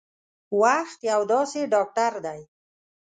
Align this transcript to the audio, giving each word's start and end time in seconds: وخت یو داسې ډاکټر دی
وخت 0.61 0.99
یو 1.11 1.21
داسې 1.33 1.59
ډاکټر 1.73 2.13
دی 2.25 2.39